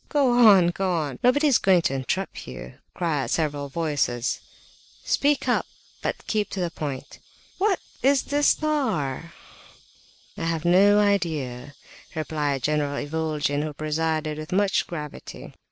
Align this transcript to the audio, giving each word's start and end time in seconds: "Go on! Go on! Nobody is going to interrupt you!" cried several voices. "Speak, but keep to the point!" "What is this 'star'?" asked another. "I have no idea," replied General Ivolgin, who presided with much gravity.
"Go 0.09 0.33
on! 0.47 0.69
Go 0.69 0.91
on! 0.95 1.19
Nobody 1.23 1.45
is 1.45 1.59
going 1.59 1.83
to 1.83 1.93
interrupt 1.93 2.47
you!" 2.47 2.79
cried 2.95 3.29
several 3.29 3.69
voices. 3.69 4.39
"Speak, 5.05 5.45
but 5.45 6.25
keep 6.25 6.49
to 6.49 6.59
the 6.59 6.71
point!" 6.71 7.19
"What 7.59 7.77
is 8.01 8.23
this 8.23 8.47
'star'?" 8.47 9.31
asked 9.35 10.37
another. 10.37 10.47
"I 10.49 10.51
have 10.51 10.65
no 10.65 10.99
idea," 10.99 11.75
replied 12.15 12.63
General 12.63 12.95
Ivolgin, 12.97 13.61
who 13.61 13.73
presided 13.73 14.39
with 14.39 14.51
much 14.51 14.87
gravity. 14.87 15.53